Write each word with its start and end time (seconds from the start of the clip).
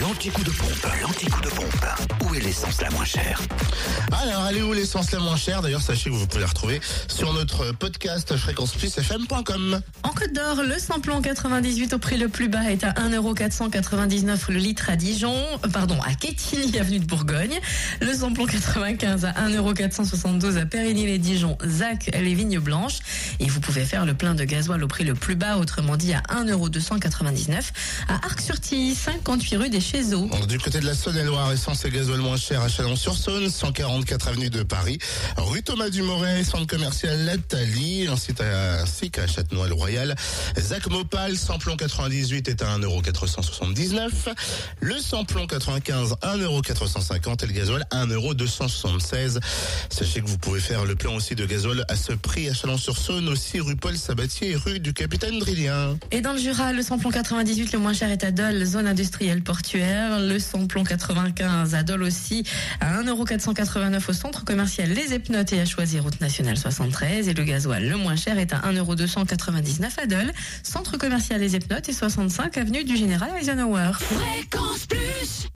L'anti-coup 0.00 0.44
de 0.44 0.50
pompe, 0.50 0.86
l'anti-coup 1.02 1.40
de 1.40 1.48
pompe. 1.48 2.17
Où 2.30 2.34
est 2.34 2.40
l'essence 2.40 2.82
la 2.82 2.90
moins 2.90 3.04
chère 3.06 3.40
Alors, 4.22 4.42
allez 4.42 4.60
où 4.60 4.74
l'essence 4.74 5.12
la 5.12 5.18
moins 5.18 5.36
chère? 5.36 5.62
D'ailleurs, 5.62 5.80
sachez 5.80 6.10
que 6.10 6.14
vous 6.14 6.26
pouvez 6.26 6.42
la 6.42 6.48
retrouver 6.48 6.80
sur 7.06 7.32
notre 7.32 7.72
podcast 7.72 8.36
fréquenceplusfm.com. 8.36 9.80
En 10.02 10.08
Côte 10.10 10.32
d'Or, 10.34 10.62
le 10.62 10.78
samplon 10.78 11.22
98 11.22 11.94
au 11.94 11.98
prix 11.98 12.18
le 12.18 12.28
plus 12.28 12.48
bas 12.48 12.70
est 12.70 12.84
à 12.84 12.92
1,499€ 12.92 14.52
le 14.52 14.58
litre 14.58 14.90
à 14.90 14.96
Dijon, 14.96 15.34
pardon, 15.72 15.96
à 16.02 16.14
Quetigny, 16.14 16.78
avenue 16.78 16.98
de 16.98 17.06
Bourgogne. 17.06 17.58
Le 18.02 18.12
samplon 18.12 18.44
95 18.44 19.24
à 19.24 19.32
1,472€ 19.48 20.58
à 20.58 20.66
Périgny-les-Dijon, 20.66 21.56
Zac, 21.66 22.10
les 22.12 22.34
Vignes 22.34 22.58
Blanches. 22.58 22.98
Et 23.40 23.46
vous 23.46 23.60
pouvez 23.60 23.84
faire 23.84 24.04
le 24.04 24.12
plein 24.12 24.34
de 24.34 24.44
gasoil 24.44 24.84
au 24.84 24.88
prix 24.88 25.04
le 25.04 25.14
plus 25.14 25.36
bas, 25.36 25.56
autrement 25.56 25.96
dit 25.96 26.12
à 26.12 26.20
1,299€ 26.44 27.70
à 28.08 28.14
Arc-sur-Tille, 28.26 28.94
58 28.94 29.56
rue 29.56 29.70
des 29.70 29.80
Chézeaux. 29.80 30.28
Du 30.46 30.58
côté 30.58 30.80
de 30.80 30.86
la 30.86 30.94
Saône-et-Loire, 30.94 31.52
essence 31.52 31.84
et 31.86 31.90
gasoil 31.90 32.17
moins 32.20 32.36
cher 32.36 32.62
à 32.62 32.68
Chalon-sur-Saône, 32.68 33.50
144 33.50 34.28
avenue 34.28 34.50
de 34.50 34.62
Paris, 34.62 34.98
rue 35.36 35.62
Thomas 35.62 35.90
Dumoret, 35.90 36.44
centre 36.44 36.66
commercial 36.66 37.24
La 37.24 37.36
Thalie, 37.38 38.08
ainsi 38.08 38.32
qu'à 39.10 39.26
Châtenois-le-Royal. 39.26 40.14
Zac 40.58 40.88
Mopal, 40.88 41.36
samplon 41.36 41.76
98 41.76 42.48
est 42.48 42.62
à 42.62 42.78
1,479€. 42.78 44.34
Le 44.80 44.98
samplon 44.98 45.46
95, 45.46 46.16
1,450€ 46.22 47.44
et 47.44 47.46
le 47.46 47.52
gasoil 47.52 47.86
1,276€. 47.92 49.38
Sachez 49.90 50.20
que 50.20 50.26
vous 50.28 50.38
pouvez 50.38 50.60
faire 50.60 50.84
le 50.84 50.94
plein 50.94 51.12
aussi 51.12 51.34
de 51.34 51.46
gasoil 51.46 51.84
à 51.88 51.96
ce 51.96 52.12
prix 52.12 52.48
à 52.48 52.54
Chalon-sur-Saône, 52.54 53.28
aussi 53.28 53.60
rue 53.60 53.76
Paul 53.76 53.96
Sabatier 53.96 54.50
et 54.50 54.56
rue 54.56 54.80
du 54.80 54.92
Capitaine 54.92 55.38
Drillien. 55.38 55.96
Et 56.10 56.20
dans 56.20 56.32
le 56.32 56.38
Jura, 56.38 56.72
le 56.72 56.82
samplon 56.82 57.10
98, 57.10 57.72
le 57.72 57.78
moins 57.78 57.92
cher 57.92 58.10
est 58.10 58.24
à 58.24 58.30
Dole, 58.30 58.64
zone 58.64 58.86
industrielle 58.86 59.42
portuaire. 59.42 60.20
Le 60.20 60.38
samplon 60.38 60.84
95 60.84 61.74
à 61.74 61.82
Dole 61.82 62.07
aussi, 62.08 62.42
à 62.80 63.00
1,489€ 63.02 64.10
au 64.10 64.12
centre 64.12 64.44
commercial 64.44 64.90
Les 64.90 65.14
Epnotes 65.14 65.52
et 65.52 65.60
à 65.60 65.64
choisir 65.64 66.02
route 66.02 66.20
nationale 66.20 66.56
73. 66.56 67.28
Et 67.28 67.34
le 67.34 67.44
gasoil, 67.44 67.88
le 67.88 67.96
moins 67.96 68.16
cher 68.16 68.38
est 68.38 68.52
à 68.52 68.58
1,299€ 68.58 70.02
à 70.02 70.06
Dole, 70.06 70.32
centre 70.64 70.96
commercial 70.96 71.40
Les 71.40 71.54
Epnotes 71.54 71.88
et 71.88 71.92
65 71.92 72.58
avenue 72.58 72.82
du 72.82 72.96
Général 72.96 73.30
Eisenhower. 73.38 73.92
Fréquence 74.00 74.86
Plus 74.86 75.46